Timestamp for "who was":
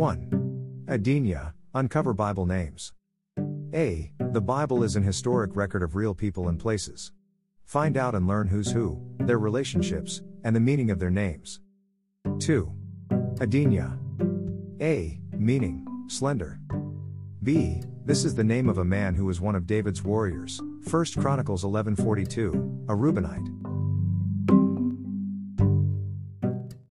19.14-19.38